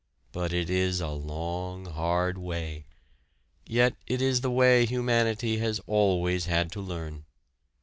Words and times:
But 0.31 0.51
it 0.51 0.67
is 0.71 0.99
a 0.99 1.09
long 1.09 1.85
hard 1.85 2.39
way. 2.39 2.87
Yet 3.67 3.95
it 4.07 4.19
is 4.19 4.41
the 4.41 4.49
way 4.49 4.87
humanity 4.87 5.57
has 5.59 5.79
always 5.85 6.45
had 6.45 6.71
to 6.71 6.81
learn. 6.81 7.25